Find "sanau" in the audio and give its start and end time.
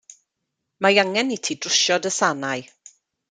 2.17-2.67